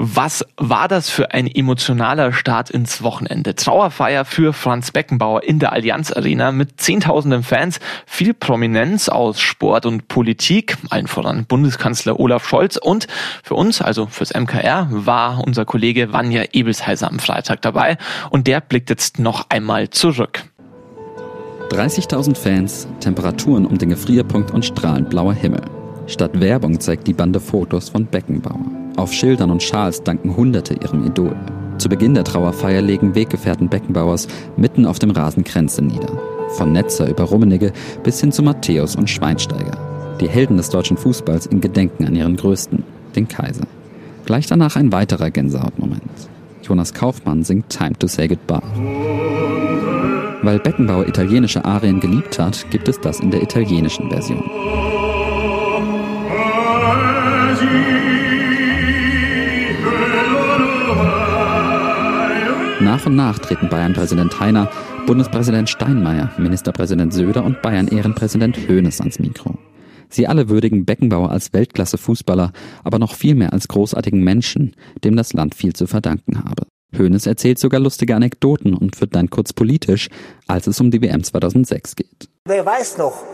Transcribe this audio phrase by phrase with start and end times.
[0.00, 3.56] Was war das für ein emotionaler Start ins Wochenende?
[3.56, 9.86] Trauerfeier für Franz Beckenbauer in der Allianz Arena mit zehntausenden Fans, viel Prominenz aus Sport
[9.86, 13.08] und Politik, allen voran Bundeskanzler Olaf Scholz und
[13.42, 17.98] für uns, also fürs MKR, war unser Kollege Vanja Ebelsheiser am Freitag dabei
[18.30, 20.44] und der blickt jetzt noch einmal zurück.
[21.70, 25.62] 30.000 Fans, Temperaturen um den Gefrierpunkt und strahlend blauer Himmel.
[26.06, 28.77] Statt Werbung zeigt die Bande Fotos von Beckenbauer.
[28.98, 31.36] Auf Schildern und Schals danken Hunderte ihrem Idol.
[31.78, 34.26] Zu Beginn der Trauerfeier legen Weggefährten Beckenbauers
[34.56, 36.20] mitten auf dem Rasen Kränze nieder.
[36.56, 40.16] Von Netzer über Rummenigge bis hin zu Matthäus und Schweinsteiger.
[40.20, 42.82] Die Helden des deutschen Fußballs in Gedenken an ihren Größten,
[43.14, 43.68] den Kaiser.
[44.26, 46.02] Gleich danach ein weiterer Gänsehautmoment.
[46.64, 48.62] Jonas Kaufmann singt Time to Say Goodbye.
[50.42, 54.42] Weil Beckenbauer italienische Arien geliebt hat, gibt es das in der italienischen Version.
[62.80, 64.70] Nach und nach treten Bayern-Präsident Heiner,
[65.04, 69.58] Bundespräsident Steinmeier, Ministerpräsident Söder und Bayern-Ehrenpräsident Hoeneß ans Mikro.
[70.08, 72.52] Sie alle würdigen Beckenbauer als Weltklasse-Fußballer,
[72.84, 76.68] aber noch viel mehr als großartigen Menschen, dem das Land viel zu verdanken habe.
[76.96, 80.08] Hoeneß erzählt sogar lustige Anekdoten und wird dann kurz politisch,
[80.46, 82.28] als es um die WM 2006 geht.
[82.46, 83.24] Wer weiß noch,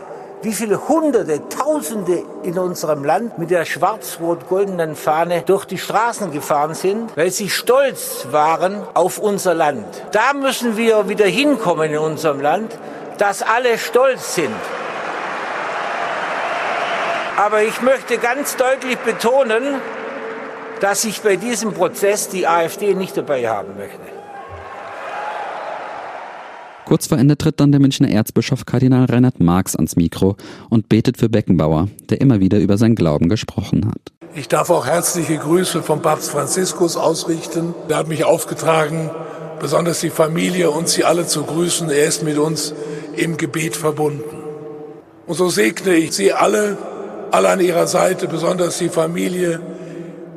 [0.45, 6.75] wie viele Hunderte, Tausende in unserem Land mit der schwarz-rot-goldenen Fahne durch die Straßen gefahren
[6.75, 9.85] sind, weil sie stolz waren auf unser Land.
[10.11, 12.77] Da müssen wir wieder hinkommen in unserem Land,
[13.17, 14.53] dass alle stolz sind.
[17.37, 19.81] Aber ich möchte ganz deutlich betonen,
[20.79, 24.24] dass ich bei diesem Prozess die AfD nicht dabei haben möchte.
[26.85, 30.35] Kurz vor Ende tritt dann der Münchner Erzbischof Kardinal Reinhard Marx ans Mikro
[30.69, 34.13] und betet für Beckenbauer, der immer wieder über sein Glauben gesprochen hat.
[34.35, 37.73] Ich darf auch herzliche Grüße vom Papst Franziskus ausrichten.
[37.89, 39.09] Er hat mich aufgetragen,
[39.59, 41.89] besonders die Familie und Sie alle zu grüßen.
[41.89, 42.73] Er ist mit uns
[43.15, 44.43] im Gebet verbunden.
[45.25, 46.77] Und so segne ich Sie alle,
[47.31, 49.59] alle an Ihrer Seite, besonders die Familie.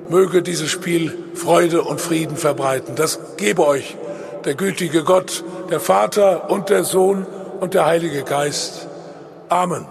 [0.08, 2.94] Möge dieses Spiel Freude und Frieden verbreiten.
[2.94, 3.96] Das gebe euch
[4.44, 7.26] der gütige Gott, der Vater und der Sohn
[7.60, 8.88] und der Heilige Geist.
[9.48, 9.86] Amen.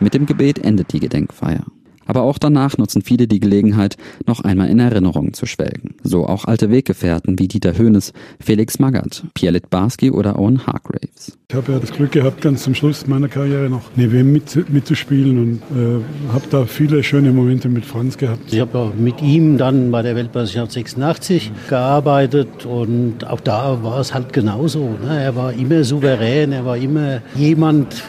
[0.00, 1.64] Mit dem Gebet endet die Gedenkfeier.
[2.08, 3.96] Aber auch danach nutzen viele die Gelegenheit,
[4.26, 5.94] noch einmal in Erinnerungen zu schwelgen.
[6.02, 11.38] So auch alte Weggefährten wie Dieter Höhnes, Felix Magath, Pierre Litbarski oder Owen Hargraves.
[11.50, 14.70] Ich habe ja das Glück gehabt, ganz zum Schluss meiner Karriere noch eine WM mit,
[14.70, 18.52] mitzuspielen und äh, habe da viele schöne Momente mit Franz gehabt.
[18.52, 24.14] Ich habe mit ihm dann bei der Weltmeisterschaft 86 gearbeitet und auch da war es
[24.14, 24.96] halt genauso.
[25.02, 25.22] Ne?
[25.22, 28.02] Er war immer souverän, er war immer jemand,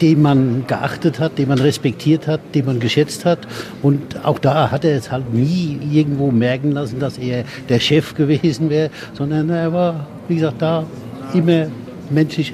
[0.00, 3.40] den man geachtet hat, den man respektiert hat, den man geschätzt hat.
[3.82, 8.14] Und auch da hat er es halt nie irgendwo merken lassen, dass er der Chef
[8.14, 10.84] gewesen wäre, sondern er war, wie gesagt, da
[11.32, 11.66] immer
[12.10, 12.52] menschlich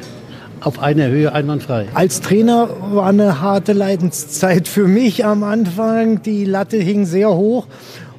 [0.60, 1.86] auf einer Höhe einwandfrei.
[1.94, 6.22] Als Trainer war eine harte Leidenszeit für mich am Anfang.
[6.22, 7.66] Die Latte hing sehr hoch.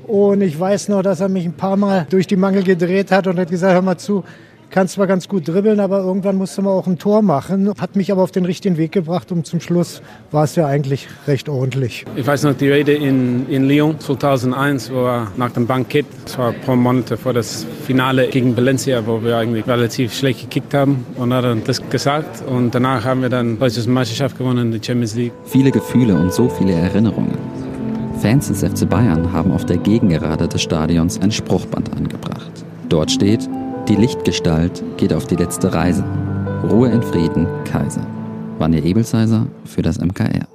[0.08, 3.28] Und ich weiß noch, dass er mich ein paar Mal durch die Mangel gedreht hat
[3.28, 4.24] und hat gesagt, hör mal zu,
[4.72, 7.72] kann zwar ganz gut dribbeln, aber irgendwann musste man auch ein Tor machen.
[7.80, 10.02] Hat mich aber auf den richtigen Weg gebracht und zum Schluss
[10.32, 12.06] war es ja eigentlich recht ordentlich.
[12.16, 16.38] Ich weiß noch die Rede in, in Lyon 2001, wo er nach dem Bankett, das
[16.38, 20.74] war ein paar Monate vor das Finale gegen Valencia, wo wir eigentlich relativ schlecht gekickt
[20.74, 24.80] haben und hat dann das gesagt und danach haben wir dann deutsche Meisterschaft gewonnen, die
[24.84, 25.34] Champions League.
[25.46, 27.38] Viele Gefühle und so viele Erinnerungen.
[28.22, 32.52] Fans des FC Bayern haben auf der Gegengerade des Stadions ein Spruchband angebracht.
[32.88, 33.50] Dort steht,
[33.92, 36.06] die Lichtgestalt geht auf die letzte Reise.
[36.64, 38.08] Ruhe in Frieden, Kaiser.
[38.58, 40.48] Vanja Ebelsheiser für das MKR.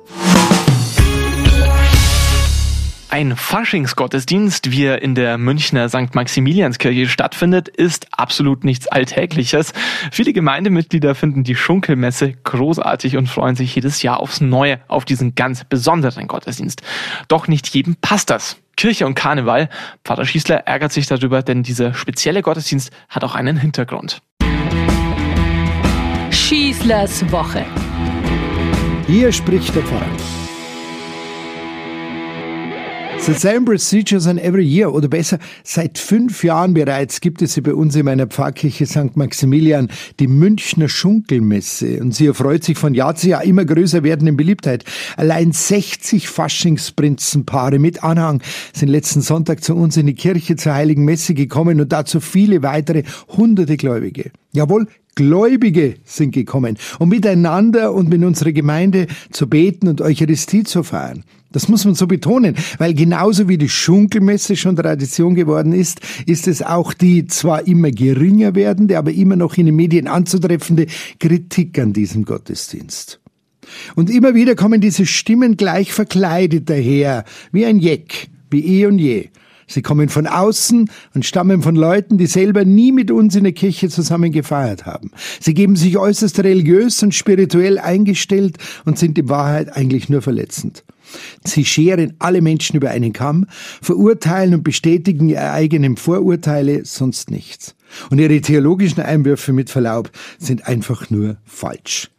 [3.10, 6.14] Ein Faschingsgottesdienst, wie er in der Münchner St.
[6.14, 9.74] Maximilianskirche stattfindet, ist absolut nichts Alltägliches.
[10.10, 15.34] Viele Gemeindemitglieder finden die Schunkelmesse großartig und freuen sich jedes Jahr aufs Neue auf diesen
[15.34, 16.80] ganz besonderen Gottesdienst.
[17.28, 18.56] Doch nicht jedem passt das.
[18.76, 19.68] Kirche und Karneval.
[20.04, 24.20] Pfarrer Schießler ärgert sich darüber, denn dieser spezielle Gottesdienst hat auch einen Hintergrund.
[26.30, 27.64] Schießlers Woche.
[29.06, 30.45] Hier spricht der Pfarrer.
[33.26, 34.94] The same procedures on every year.
[34.94, 39.16] Oder besser, seit fünf Jahren bereits gibt es bei uns in meiner Pfarrkirche St.
[39.16, 39.88] Maximilian
[40.20, 42.00] die Münchner Schunkelmesse.
[42.00, 44.84] Und sie erfreut sich von Jahr zu Jahr immer größer werdenden Beliebtheit.
[45.16, 48.40] Allein 60 Faschingsprinzenpaare mit Anhang
[48.72, 52.62] sind letzten Sonntag zu uns in die Kirche zur Heiligen Messe gekommen und dazu viele
[52.62, 53.02] weitere
[53.36, 54.30] hunderte Gläubige.
[54.56, 60.82] Jawohl, Gläubige sind gekommen, um miteinander und mit unserer Gemeinde zu beten und Eucharistie zu
[60.82, 61.24] feiern.
[61.52, 66.48] Das muss man so betonen, weil genauso wie die Schunkelmesse schon Tradition geworden ist, ist
[66.48, 70.86] es auch die zwar immer geringer werdende, aber immer noch in den Medien anzutreffende
[71.20, 73.20] Kritik an diesem Gottesdienst.
[73.94, 78.98] Und immer wieder kommen diese Stimmen gleich verkleidet daher, wie ein Jeck, wie eh und
[78.98, 79.28] je.
[79.66, 83.52] Sie kommen von außen und stammen von Leuten, die selber nie mit uns in der
[83.52, 85.10] Kirche zusammen gefeiert haben.
[85.40, 90.84] Sie geben sich äußerst religiös und spirituell eingestellt und sind in Wahrheit eigentlich nur verletzend.
[91.44, 93.46] Sie scheren alle Menschen über einen Kamm,
[93.80, 97.74] verurteilen und bestätigen ihre eigenen Vorurteile, sonst nichts.
[98.10, 102.10] Und ihre theologischen Einwürfe mit Verlaub sind einfach nur falsch.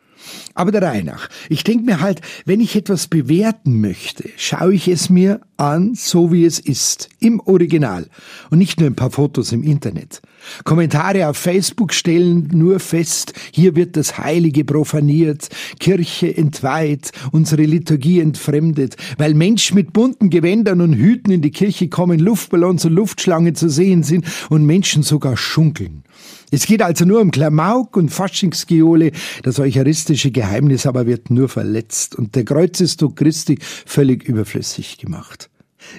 [0.53, 1.29] Aber der Reihe nach.
[1.49, 6.31] Ich denke mir halt, wenn ich etwas bewerten möchte, schaue ich es mir an, so
[6.31, 8.07] wie es ist, im Original
[8.49, 10.21] und nicht nur ein paar Fotos im Internet.
[10.63, 15.49] Kommentare auf Facebook stellen nur fest, hier wird das Heilige profaniert,
[15.79, 21.89] Kirche entweiht, unsere Liturgie entfremdet, weil Menschen mit bunten Gewändern und Hüten in die Kirche
[21.89, 26.03] kommen, Luftballons und Luftschlangen zu sehen sind und Menschen sogar schunkeln.
[26.49, 29.11] Es geht also nur um Klamauk und Faschingsgeole,
[29.43, 35.49] das eucharistische Geheimnis aber wird nur verletzt und der Kreuzestod Christi völlig überflüssig gemacht.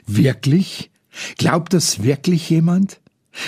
[0.07, 0.91] Wirklich?
[1.37, 3.01] Glaubt das wirklich jemand?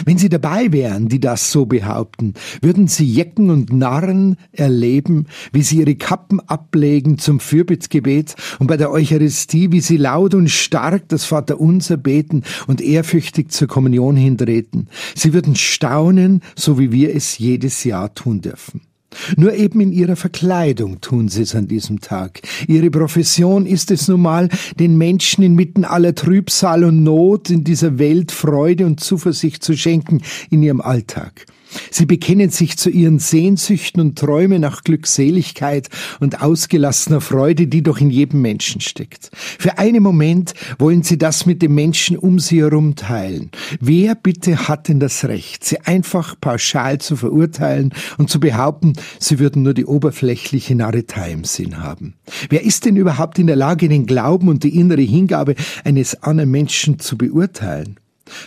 [0.04, 5.62] Wenn Sie dabei wären, die das so behaupten, würden Sie Jecken und Narren erleben, wie
[5.62, 11.08] sie ihre Kappen ablegen zum Fürbittgebet und bei der Eucharistie, wie sie laut und stark
[11.08, 14.88] das Vaterunser beten und ehrfürchtig zur Kommunion hintreten.
[15.14, 18.89] Sie würden staunen, so wie wir es jedes Jahr tun dürfen.
[19.36, 22.42] Nur eben in ihrer Verkleidung tun sie es an diesem Tag.
[22.68, 24.48] Ihre Profession ist es nun mal,
[24.78, 30.22] den Menschen inmitten aller Trübsal und Not in dieser Welt Freude und Zuversicht zu schenken
[30.50, 31.46] in ihrem Alltag.
[31.90, 35.88] Sie bekennen sich zu ihren Sehnsüchten und Träumen nach Glückseligkeit
[36.20, 39.30] und ausgelassener Freude, die doch in jedem Menschen steckt.
[39.34, 43.50] Für einen Moment wollen sie das mit dem Menschen um sie herum teilen.
[43.80, 49.38] Wer bitte hat denn das Recht, sie einfach pauschal zu verurteilen und zu behaupten, sie
[49.38, 52.14] würden nur die oberflächliche Narretei im Sinn haben?
[52.48, 56.50] Wer ist denn überhaupt in der Lage, den Glauben und die innere Hingabe eines anderen
[56.50, 57.98] Menschen zu beurteilen?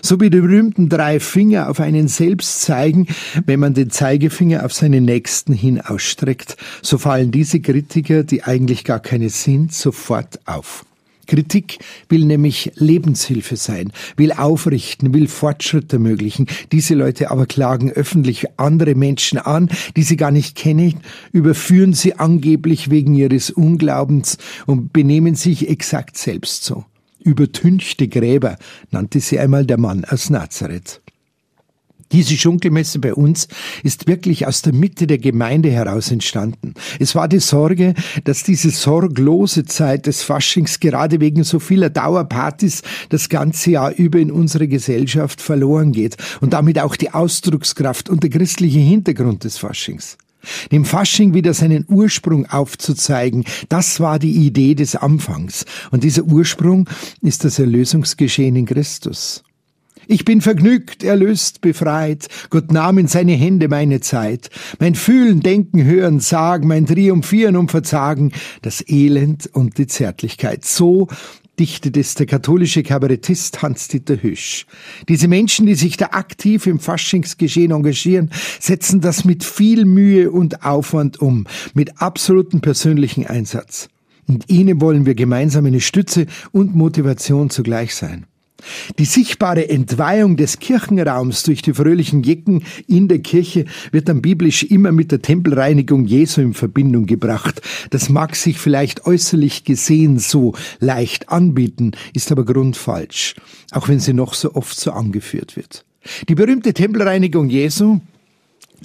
[0.01, 3.07] So wie die berühmten drei Finger auf einen selbst zeigen,
[3.45, 8.83] wenn man den Zeigefinger auf seinen Nächsten hin ausstreckt, so fallen diese Kritiker, die eigentlich
[8.83, 10.85] gar keine sind, sofort auf.
[11.25, 16.47] Kritik will nämlich Lebenshilfe sein, will aufrichten, will Fortschritt ermöglichen.
[16.71, 20.95] Diese Leute aber klagen öffentlich andere Menschen an, die sie gar nicht kennen,
[21.31, 26.83] überführen sie angeblich wegen ihres Unglaubens und benehmen sich exakt selbst so.
[27.23, 28.57] Übertünchte Gräber
[28.91, 31.01] nannte sie einmal der Mann aus Nazareth.
[32.13, 33.47] Diese Schunkelmesse bei uns
[33.81, 36.75] ist wirklich aus der Mitte der Gemeinde heraus entstanden.
[36.99, 42.83] Es war die Sorge, dass diese sorglose Zeit des Faschings gerade wegen so vieler Dauerpartys
[43.09, 48.21] das ganze Jahr über in unserer Gesellschaft verloren geht und damit auch die Ausdruckskraft und
[48.21, 50.17] der christliche Hintergrund des Faschings.
[50.71, 55.65] Dem Fasching wieder seinen Ursprung aufzuzeigen, das war die Idee des Anfangs.
[55.91, 56.89] Und dieser Ursprung
[57.21, 59.43] ist das Erlösungsgeschehen in Christus.
[60.07, 62.27] Ich bin vergnügt, erlöst, befreit.
[62.49, 64.49] Gott nahm in seine Hände meine Zeit.
[64.79, 70.65] Mein Fühlen, Denken, Hören, Sagen, mein Triumphieren und Verzagen, das Elend und die Zärtlichkeit.
[70.65, 71.07] So
[71.59, 74.65] dichtet es der katholische Kabarettist Hans-Dieter Hüsch.
[75.07, 80.65] Diese Menschen, die sich da aktiv im Faschingsgeschehen engagieren, setzen das mit viel Mühe und
[80.65, 83.89] Aufwand um, mit absolutem persönlichen Einsatz.
[84.27, 88.25] Und ihnen wollen wir gemeinsam eine Stütze und Motivation zugleich sein.
[88.99, 94.63] Die sichtbare Entweihung des Kirchenraums durch die fröhlichen Jecken in der Kirche wird dann biblisch
[94.63, 97.61] immer mit der Tempelreinigung Jesu in Verbindung gebracht.
[97.89, 103.35] Das mag sich vielleicht äußerlich gesehen so leicht anbieten, ist aber grundfalsch,
[103.71, 105.85] auch wenn sie noch so oft so angeführt wird.
[106.27, 107.99] Die berühmte Tempelreinigung Jesu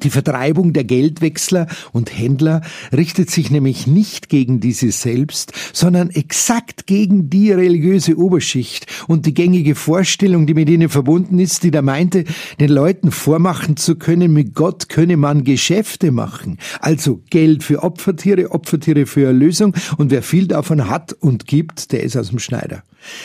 [0.05, 2.63] die Vertreibung der Geldwechsler und Händler
[2.97, 9.35] richtet sich nämlich nicht gegen diese selbst, sondern exakt gegen die religiöse Oberschicht und die
[9.35, 12.25] gängige Vorstellung, die mit ihnen verbunden ist, die da meinte,
[12.61, 16.59] den Leuten vormachen zu können, mit Gott könne man Geschäfte machen.
[16.81, 22.03] Also Geld für Opfertiere, Opfertiere für Erlösung und wer viel davon hat und gibt, der
[22.03, 22.83] ist aus dem Schneider.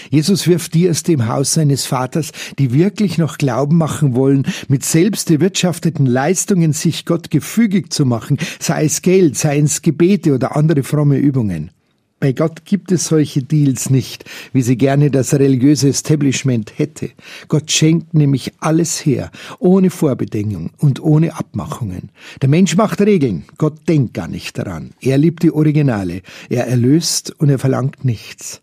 [0.10, 4.86] Jesus wirft die aus dem Haus seines Vaters, die wirklich noch Glauben machen wollen, mit
[4.86, 10.56] selbst erwirtschafteten Leistungen sich Gott gefügig zu machen, sei es Geld, sei es Gebete oder
[10.56, 11.72] andere fromme Übungen.
[12.24, 17.10] Bei Gott gibt es solche Deals nicht, wie sie gerne das religiöse Establishment hätte.
[17.50, 22.12] Gott schenkt nämlich alles her, ohne Vorbedingung und ohne Abmachungen.
[22.42, 24.92] Der Mensch macht Regeln, Gott denkt gar nicht daran.
[25.02, 28.63] Er liebt die Originale, er erlöst und er verlangt nichts.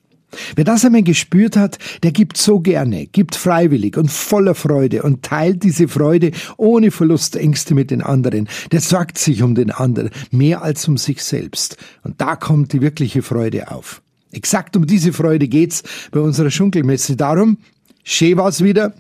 [0.57, 5.23] Wer das einmal gespürt hat, der gibt so gerne, gibt freiwillig und voller Freude und
[5.23, 8.49] teilt diese Freude ohne Verlustängste mit den anderen.
[8.73, 11.77] Der sorgt sich um den anderen mehr als um sich selbst.
[12.03, 14.03] Und da kommt die wirkliche Freude auf.
[14.33, 15.83] Exakt um diese Freude geht's
[16.13, 17.17] bei unserer Schunkelmesse.
[17.17, 17.59] Darum,
[18.05, 18.95] schön war's wieder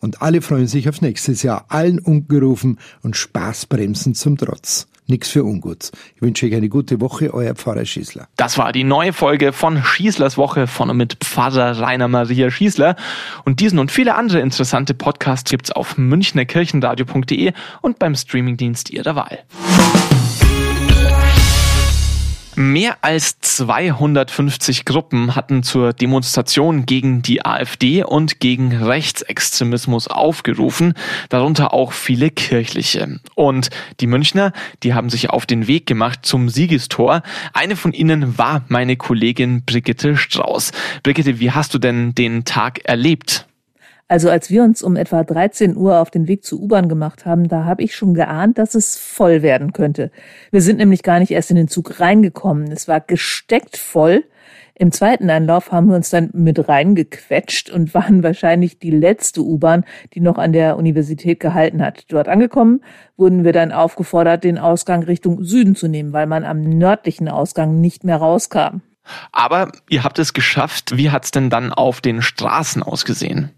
[0.00, 1.66] und alle freuen sich aufs nächste Jahr.
[1.68, 5.90] Allen ungerufen und Spaßbremsen zum Trotz nichts für ungut.
[6.14, 8.28] Ich wünsche euch eine gute Woche, euer Pfarrer Schießler.
[8.36, 12.96] Das war die neue Folge von Schießlers Woche von und mit Pfarrer Rainer Maria Schießler.
[13.44, 19.44] Und diesen und viele andere interessante Podcasts gibt's auf münchnerkirchenradio.de und beim Streamingdienst Ihrer Wahl.
[22.58, 30.94] Mehr als 250 Gruppen hatten zur Demonstration gegen die AfD und gegen Rechtsextremismus aufgerufen,
[31.28, 33.20] darunter auch viele kirchliche.
[33.34, 33.68] Und
[34.00, 37.22] die Münchner, die haben sich auf den Weg gemacht zum Siegestor.
[37.52, 40.72] Eine von ihnen war meine Kollegin Brigitte Strauß.
[41.02, 43.45] Brigitte, wie hast du denn den Tag erlebt?
[44.08, 47.48] Also als wir uns um etwa 13 Uhr auf den Weg zur U-Bahn gemacht haben,
[47.48, 50.12] da habe ich schon geahnt, dass es voll werden könnte.
[50.52, 52.70] Wir sind nämlich gar nicht erst in den Zug reingekommen.
[52.70, 54.22] Es war gesteckt voll.
[54.78, 59.84] Im zweiten Anlauf haben wir uns dann mit reingequetscht und waren wahrscheinlich die letzte U-Bahn,
[60.14, 62.04] die noch an der Universität gehalten hat.
[62.08, 62.82] Dort angekommen
[63.16, 67.80] wurden wir dann aufgefordert, den Ausgang Richtung Süden zu nehmen, weil man am nördlichen Ausgang
[67.80, 68.82] nicht mehr rauskam.
[69.32, 70.96] Aber ihr habt es geschafft.
[70.96, 73.50] Wie hat's denn dann auf den Straßen ausgesehen?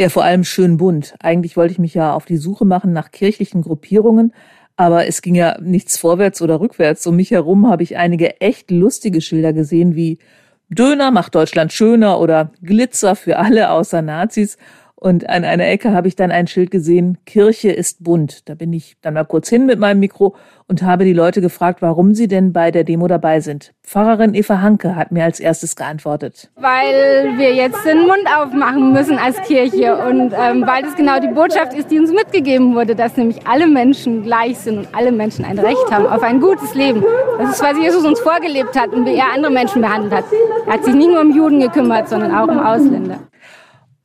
[0.00, 1.14] Ja, vor allem schön bunt.
[1.18, 4.32] Eigentlich wollte ich mich ja auf die Suche machen nach kirchlichen Gruppierungen,
[4.76, 7.04] aber es ging ja nichts vorwärts oder rückwärts.
[7.08, 10.18] Um mich herum habe ich einige echt lustige Schilder gesehen, wie
[10.68, 14.56] Döner macht Deutschland schöner oder Glitzer für alle außer Nazis.
[15.00, 18.48] Und an einer Ecke habe ich dann ein Schild gesehen, Kirche ist bunt.
[18.48, 20.34] Da bin ich dann mal kurz hin mit meinem Mikro
[20.66, 23.74] und habe die Leute gefragt, warum sie denn bei der Demo dabei sind.
[23.84, 26.50] Pfarrerin Eva Hanke hat mir als erstes geantwortet.
[26.56, 31.28] Weil wir jetzt den Mund aufmachen müssen als Kirche und ähm, weil das genau die
[31.28, 35.44] Botschaft ist, die uns mitgegeben wurde, dass nämlich alle Menschen gleich sind und alle Menschen
[35.44, 37.04] ein Recht haben auf ein gutes Leben.
[37.38, 40.24] Das ist, was Jesus uns vorgelebt hat und wie er andere Menschen behandelt hat.
[40.66, 43.20] Er hat sich nicht nur um Juden gekümmert, sondern auch um Ausländer.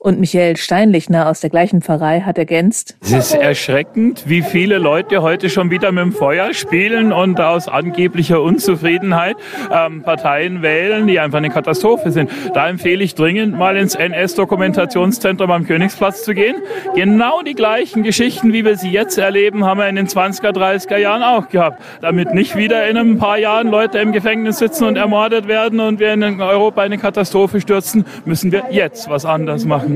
[0.03, 2.97] Und Michael Steinlichner aus der gleichen Pfarrei hat ergänzt.
[3.01, 7.69] Es ist erschreckend, wie viele Leute heute schon wieder mit dem Feuer spielen und aus
[7.69, 9.37] angeblicher Unzufriedenheit
[9.71, 12.29] ähm, Parteien wählen, die einfach eine Katastrophe sind.
[12.53, 16.57] Da empfehle ich dringend mal ins NS-Dokumentationszentrum am Königsplatz zu gehen.
[16.95, 20.97] Genau die gleichen Geschichten, wie wir sie jetzt erleben, haben wir in den 20er, 30er
[20.97, 21.81] Jahren auch gehabt.
[22.01, 26.01] Damit nicht wieder in ein paar Jahren Leute im Gefängnis sitzen und ermordet werden und
[26.01, 29.92] wir in Europa eine Katastrophe stürzen, müssen wir jetzt was anders machen.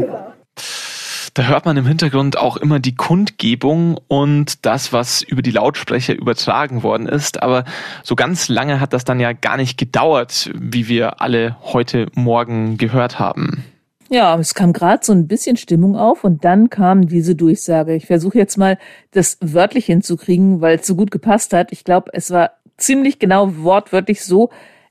[1.37, 6.15] Da hört man im Hintergrund auch immer die Kundgebung und das, was über die Lautsprecher
[6.15, 7.43] übertragen worden ist.
[7.43, 7.63] Aber
[8.01, 12.77] so ganz lange hat das dann ja gar nicht gedauert, wie wir alle heute Morgen
[12.77, 13.63] gehört haben.
[14.09, 17.93] Ja, es kam gerade so ein bisschen Stimmung auf und dann kam diese Durchsage.
[17.93, 18.79] Ich versuche jetzt mal
[19.11, 21.71] das wörtlich hinzukriegen, weil es so gut gepasst hat.
[21.71, 24.49] Ich glaube, es war ziemlich genau wortwörtlich so,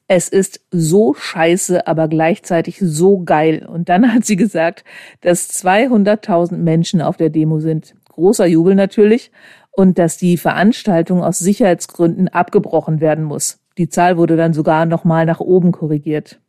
[0.09, 3.67] es ist so scheiße, aber gleichzeitig so geil.
[3.69, 4.85] Und dann hat sie gesagt,
[5.21, 7.95] dass 200.000 Menschen auf der Demo sind.
[8.09, 9.31] Großer Jubel natürlich.
[9.73, 13.59] Und dass die Veranstaltung aus Sicherheitsgründen abgebrochen werden muss.
[13.77, 16.41] Die Zahl wurde dann sogar nochmal nach oben korrigiert.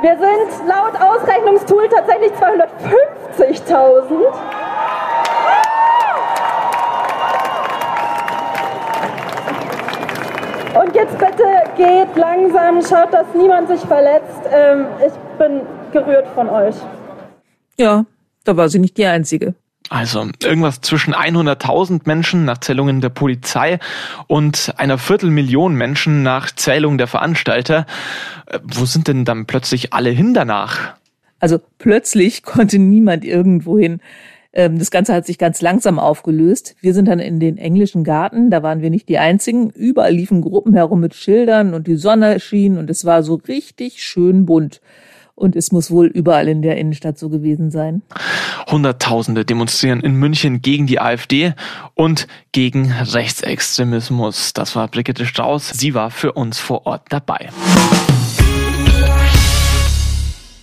[0.00, 4.71] Wir sind laut Ausrechnungstool tatsächlich 250.000.
[10.92, 11.44] Und jetzt bitte
[11.78, 14.42] geht langsam, schaut, dass niemand sich verletzt.
[14.52, 16.74] Ähm, ich bin gerührt von euch.
[17.78, 18.04] Ja,
[18.44, 19.54] da war sie nicht die Einzige.
[19.88, 23.78] Also irgendwas zwischen 100.000 Menschen nach Zählungen der Polizei
[24.26, 27.86] und einer Viertelmillion Menschen nach Zählung der Veranstalter.
[28.44, 30.92] Äh, wo sind denn dann plötzlich alle hin danach?
[31.40, 34.02] Also plötzlich konnte niemand irgendwo hin.
[34.52, 36.76] Ähm, das Ganze hat sich ganz langsam aufgelöst.
[36.80, 39.70] Wir sind dann in den englischen Garten, da waren wir nicht die Einzigen.
[39.70, 44.02] Überall liefen Gruppen herum mit Schildern und die Sonne schien und es war so richtig
[44.02, 44.80] schön bunt.
[45.34, 48.02] Und es muss wohl überall in der Innenstadt so gewesen sein.
[48.70, 51.54] Hunderttausende demonstrieren in München gegen die AfD
[51.94, 54.52] und gegen Rechtsextremismus.
[54.52, 55.70] Das war Brigitte Strauß.
[55.70, 57.48] Sie war für uns vor Ort dabei.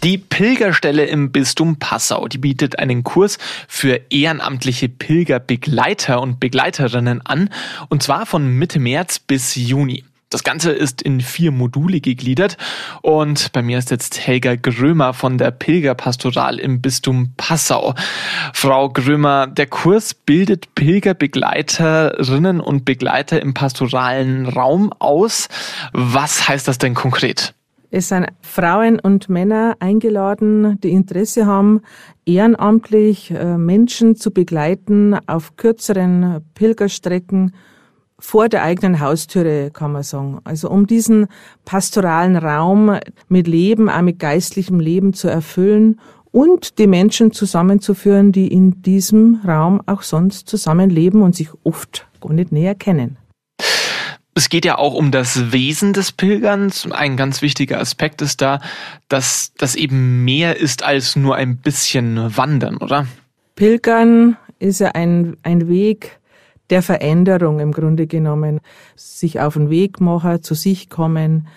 [0.04, 3.38] Die Pilgerstelle im Bistum Passau, die bietet einen Kurs
[3.68, 7.50] für ehrenamtliche Pilgerbegleiter und Begleiterinnen an,
[7.90, 10.06] und zwar von Mitte März bis Juni.
[10.30, 12.56] Das Ganze ist in vier Module gegliedert
[13.02, 17.94] und bei mir ist jetzt Helga Grömer von der Pilgerpastoral im Bistum Passau.
[18.54, 25.50] Frau Grömer, der Kurs bildet Pilgerbegleiterinnen und Begleiter im pastoralen Raum aus.
[25.92, 27.54] Was heißt das denn konkret?
[27.92, 31.82] Es sind Frauen und Männer eingeladen, die Interesse haben,
[32.26, 37.54] ehrenamtlich äh, Menschen zu begleiten auf kürzeren Pilgerstrecken
[38.20, 40.40] vor der eigenen Haustüre, kann man sagen.
[40.44, 41.28] Also um diesen
[41.66, 46.00] pastoralen Raum mit Leben, auch mit geistlichem Leben zu erfüllen
[46.32, 52.34] und die Menschen zusammenzuführen, die in diesem Raum auch sonst zusammenleben und sich oft gar
[52.34, 53.18] nicht näher kennen.
[54.40, 56.90] Es geht ja auch um das Wesen des Pilgerns.
[56.90, 58.62] Ein ganz wichtiger Aspekt ist da,
[59.10, 63.06] dass das eben mehr ist als nur ein bisschen Wandern, oder?
[63.56, 66.22] Pilgern ist ja ein, ein Weg
[66.70, 68.62] der Veränderung im Grunde genommen.
[68.96, 71.50] Sich auf den Weg machen, zu sich kommen,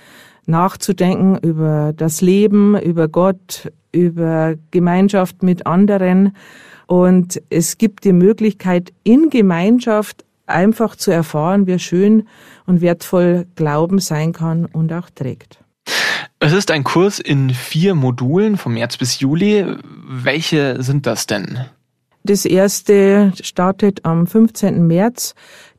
[0.47, 6.35] nachzudenken über das Leben, über Gott, über Gemeinschaft mit anderen.
[6.89, 12.27] Und es gibt die Möglichkeit, in Gemeinschaft einfach zu erfahren, wie schön
[12.67, 15.59] und wertvoll Glauben sein kann und auch trägt.
[16.39, 19.65] Es ist ein Kurs in vier Modulen vom März bis Juli.
[20.05, 21.61] Welche sind das denn?
[22.25, 24.87] Das erste startet am 15.
[24.87, 25.35] März.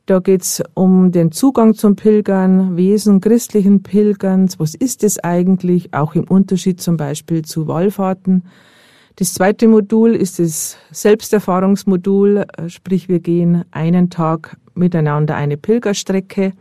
[0.06, 4.58] Da geht's um den Zugang zum Pilgern, Wesen christlichen Pilgerns.
[4.58, 5.94] Was ist es eigentlich?
[5.94, 8.44] Auch im Unterschied zum Beispiel zu Wallfahrten.
[9.16, 16.52] Das zweite Modul ist das Selbsterfahrungsmodul, sprich wir gehen einen Tag miteinander eine Pilgerstrecke.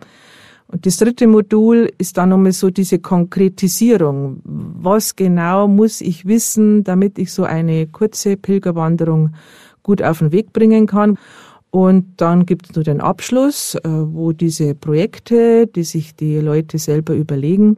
[0.68, 4.42] Und das dritte Modul ist dann nochmal so diese Konkretisierung.
[4.44, 9.34] Was genau muss ich wissen, damit ich so eine kurze Pilgerwanderung
[9.84, 11.18] gut auf den Weg bringen kann?
[11.70, 16.78] Und dann gibt es nur den Abschluss, äh, wo diese Projekte, die sich die Leute
[16.78, 17.78] selber überlegen,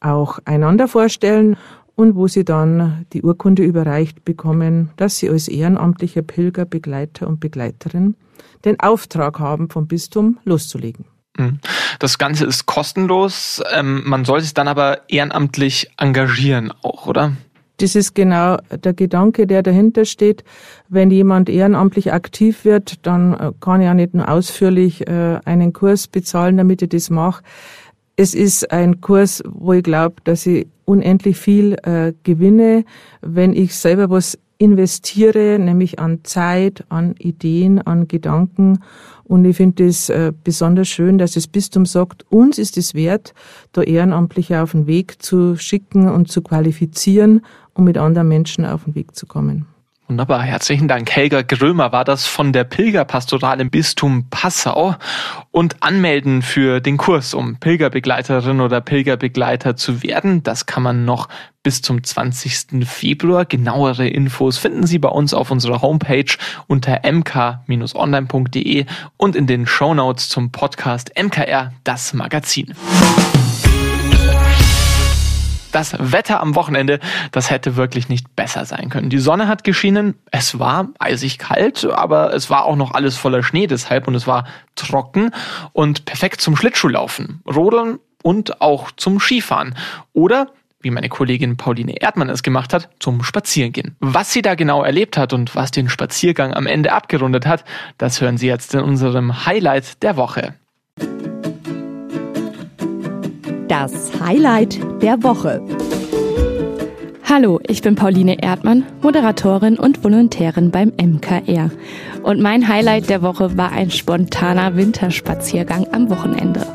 [0.00, 1.56] auch einander vorstellen
[1.98, 7.40] und wo sie dann die Urkunde überreicht bekommen, dass sie als ehrenamtlicher Pilger, Begleiter und
[7.40, 8.14] Begleiterin
[8.64, 11.06] den Auftrag haben, vom Bistum loszulegen.
[11.36, 11.58] Mhm.
[11.98, 13.60] Das Ganze ist kostenlos.
[13.74, 17.32] Ähm, man soll sich dann aber ehrenamtlich engagieren auch, oder?
[17.78, 20.44] Das ist genau der Gedanke, der dahinter steht.
[20.88, 26.06] Wenn jemand ehrenamtlich aktiv wird, dann äh, kann er nicht nur ausführlich äh, einen Kurs
[26.06, 27.42] bezahlen, damit er das macht.
[28.20, 32.84] Es ist ein Kurs, wo ich glaube, dass ich unendlich viel äh, gewinne,
[33.20, 38.80] wenn ich selber was investiere, nämlich an Zeit, an Ideen, an Gedanken.
[39.22, 43.34] Und ich finde es äh, besonders schön, dass das Bistum sagt, uns ist es wert,
[43.70, 48.82] da Ehrenamtliche auf den Weg zu schicken und zu qualifizieren, um mit anderen Menschen auf
[48.82, 49.66] den Weg zu kommen.
[50.08, 51.10] Wunderbar, herzlichen Dank.
[51.10, 54.94] Helga Grömer war das von der Pilgerpastoral im Bistum Passau.
[55.50, 61.28] Und anmelden für den Kurs, um Pilgerbegleiterin oder Pilgerbegleiter zu werden, das kann man noch
[61.62, 62.88] bis zum 20.
[62.88, 63.44] Februar.
[63.44, 68.86] Genauere Infos finden Sie bei uns auf unserer Homepage unter mk-online.de
[69.18, 72.74] und in den Shownotes zum Podcast MKR, das Magazin.
[75.78, 76.98] Das Wetter am Wochenende,
[77.30, 79.10] das hätte wirklich nicht besser sein können.
[79.10, 83.44] Die Sonne hat geschienen, es war eisig kalt, aber es war auch noch alles voller
[83.44, 85.30] Schnee deshalb und es war trocken
[85.72, 89.76] und perfekt zum Schlittschuhlaufen, Rodeln und auch zum Skifahren.
[90.14, 90.48] Oder
[90.80, 93.94] wie meine Kollegin Pauline Erdmann es gemacht hat, zum Spazierengehen.
[94.00, 97.64] Was sie da genau erlebt hat und was den Spaziergang am Ende abgerundet hat,
[97.98, 100.54] das hören Sie jetzt in unserem Highlight der Woche.
[103.68, 105.60] Das Highlight der Woche.
[107.24, 111.70] Hallo, ich bin Pauline Erdmann, Moderatorin und Volontärin beim MKR.
[112.22, 116.66] Und mein Highlight der Woche war ein spontaner Winterspaziergang am Wochenende.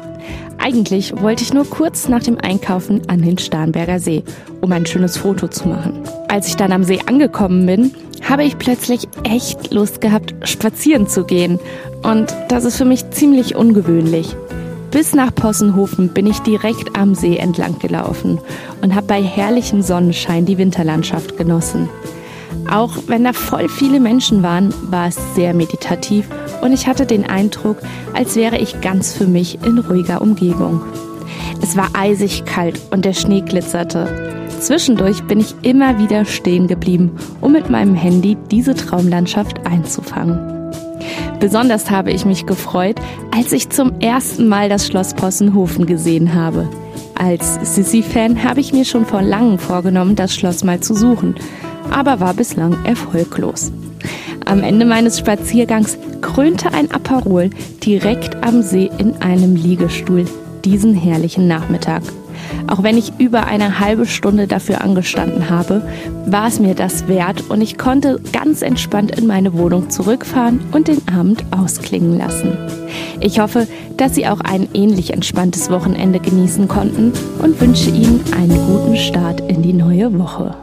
[0.60, 4.24] Eigentlich wollte ich nur kurz nach dem Einkaufen an den Starnberger See,
[4.62, 5.94] um ein schönes Foto zu machen.
[6.28, 11.26] Als ich dann am See angekommen bin, habe ich plötzlich echt Lust gehabt, spazieren zu
[11.26, 11.60] gehen.
[12.04, 14.36] Und das ist für mich ziemlich ungewöhnlich.
[14.94, 18.40] Bis nach Possenhofen bin ich direkt am See entlang gelaufen
[18.84, 21.90] und habe bei herrlichem Sonnenschein die Winterlandschaft genossen.
[22.70, 26.30] Auch wenn da voll viele Menschen waren, war es sehr meditativ
[26.62, 27.78] und ich hatte den Eindruck,
[28.14, 30.80] als wäre ich ganz für mich in ruhiger Umgebung.
[31.64, 34.46] Es war eisig kalt und der Schnee glitzerte.
[34.60, 40.63] Zwischendurch bin ich immer wieder stehen geblieben, um mit meinem Handy diese Traumlandschaft einzufangen.
[41.44, 42.96] Besonders habe ich mich gefreut,
[43.36, 46.70] als ich zum ersten Mal das Schloss Possenhofen gesehen habe.
[47.16, 51.36] Als Sissi-Fan habe ich mir schon vor langem vorgenommen, das Schloss mal zu suchen,
[51.92, 53.74] aber war bislang erfolglos.
[54.46, 57.50] Am Ende meines Spaziergangs krönte ein Aperol
[57.84, 60.24] direkt am See in einem Liegestuhl
[60.64, 62.04] diesen herrlichen Nachmittag.
[62.68, 65.82] Auch wenn ich über eine halbe Stunde dafür angestanden habe,
[66.26, 70.88] war es mir das wert und ich konnte ganz entspannt in meine Wohnung zurückfahren und
[70.88, 72.58] den Abend ausklingen lassen.
[73.20, 78.58] Ich hoffe, dass Sie auch ein ähnlich entspanntes Wochenende genießen konnten und wünsche Ihnen einen
[78.68, 80.63] guten Start in die neue Woche.